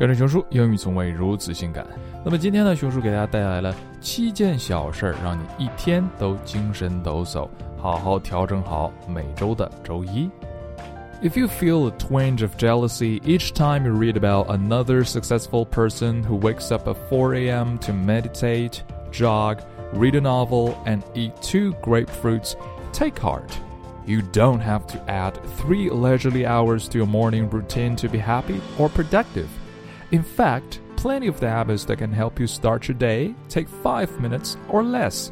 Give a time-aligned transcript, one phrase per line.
[0.00, 1.86] 跟着熊叔，英语从未如此性感。
[2.24, 10.28] 那么今天呢，熊叔给大家带来了七件小事儿，让你一天都精神抖擞，好好调整好每周的周一。
[11.22, 16.36] If you feel a twinge of jealousy each time you read about another successful person who
[16.38, 17.78] wakes up at 4 a.m.
[17.78, 19.60] to meditate, jog,
[19.94, 22.54] read a novel, and eat two grapefruits,
[22.92, 23.50] take heart.
[24.04, 28.60] You don't have to add three leisurely hours to your morning routine to be happy
[28.78, 29.48] or productive.
[30.11, 34.19] In fact, plenty of the habits that can help you start your day take 5
[34.19, 35.31] minutes or less.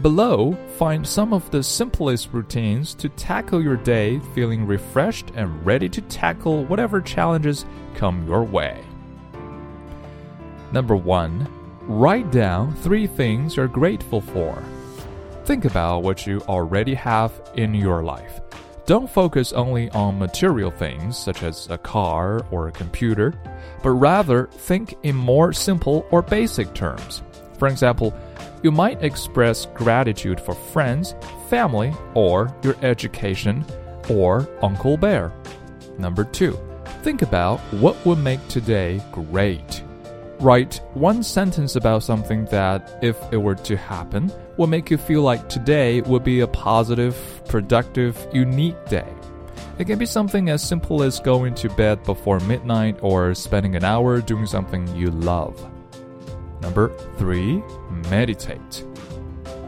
[0.00, 5.88] Below, find some of the simplest routines to tackle your day feeling refreshed and ready
[5.88, 8.82] to tackle whatever challenges come your way.
[10.72, 11.46] Number 1.
[11.82, 14.62] Write down 3 things you're grateful for.
[15.44, 18.40] Think about what you already have in your life.
[18.88, 23.34] Don't focus only on material things such as a car or a computer,
[23.82, 27.22] but rather think in more simple or basic terms.
[27.58, 28.14] For example,
[28.62, 31.14] you might express gratitude for friends,
[31.50, 33.62] family, or your education,
[34.08, 35.34] or Uncle Bear.
[35.98, 36.58] Number two,
[37.02, 39.77] think about what would make today great.
[40.40, 45.22] Write one sentence about something that, if it were to happen, would make you feel
[45.22, 47.16] like today would be a positive,
[47.48, 49.12] productive, unique day.
[49.80, 53.82] It can be something as simple as going to bed before midnight or spending an
[53.82, 55.58] hour doing something you love.
[56.60, 57.60] Number three,
[58.08, 58.84] meditate.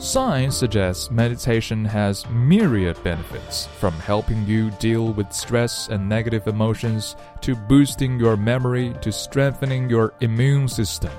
[0.00, 7.16] Science suggests meditation has myriad benefits, from helping you deal with stress and negative emotions
[7.42, 11.12] to boosting your memory to strengthening your immune system.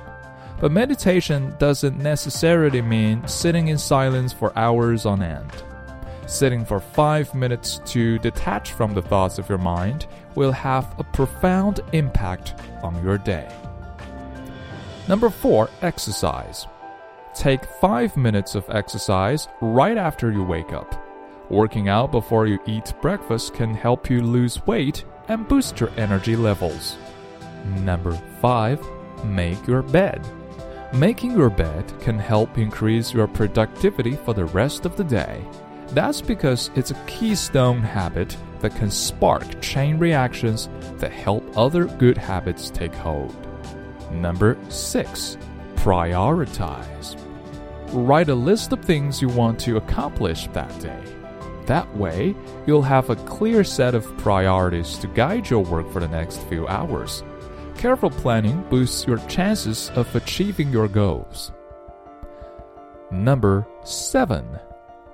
[0.60, 5.52] But meditation doesn't necessarily mean sitting in silence for hours on end.
[6.26, 11.04] Sitting for five minutes to detach from the thoughts of your mind will have a
[11.04, 13.48] profound impact on your day.
[15.08, 16.66] Number four, exercise.
[17.33, 21.02] Take five minutes of exercise right after you wake up.
[21.49, 26.36] Working out before you eat breakfast can help you lose weight and boost your energy
[26.36, 26.97] levels.
[27.80, 28.86] Number five,
[29.23, 30.25] make your bed.
[30.93, 35.42] Making your bed can help increase your productivity for the rest of the day.
[35.89, 42.17] That's because it's a keystone habit that can spark chain reactions that help other good
[42.17, 43.36] habits take hold.
[44.11, 45.37] Number 6.
[45.81, 47.15] Prioritize.
[47.92, 51.03] Write a list of things you want to accomplish that day.
[51.65, 52.36] That way,
[52.67, 56.67] you'll have a clear set of priorities to guide your work for the next few
[56.67, 57.23] hours.
[57.77, 61.52] Careful planning boosts your chances of achieving your goals.
[63.09, 64.59] Number 7.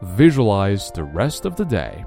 [0.02, 2.04] Visualize the rest of the day.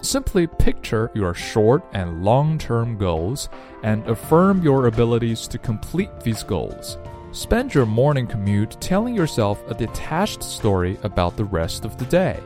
[0.00, 3.48] Simply picture your short and long term goals
[3.84, 6.98] and affirm your abilities to complete these goals.
[7.31, 12.37] Spend your morning commute telling yourself a detached story about the rest of the day.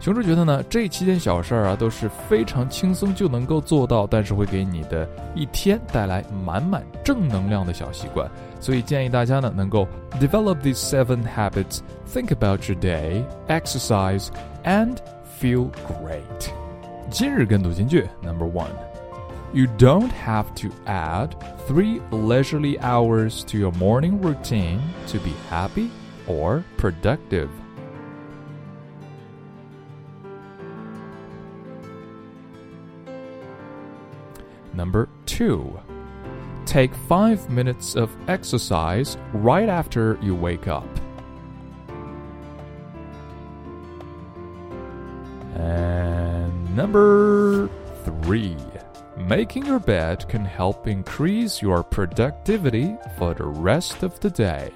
[0.00, 8.30] 熊叔觉得呢，这七件小事儿啊都是非常轻松就能够做到，但是会给你的一天带来满满正能量的小习惯。
[8.60, 9.88] 所以建议大家呢能够
[10.20, 14.28] develop these seven habits, think about your day, exercise,
[14.64, 14.98] and
[15.40, 16.52] feel great.
[17.10, 18.70] 今日跟读金句 Number one.
[19.53, 21.35] You don't have to add
[21.67, 25.91] three leisurely hours to your morning routine to be happy
[26.25, 27.51] or productive.
[34.73, 35.79] Number two,
[36.65, 40.87] take five minutes of exercise right after you wake up.
[45.53, 47.69] And number
[48.03, 48.57] three,
[49.17, 54.71] making your bed can help increase your productivity for the rest of the day.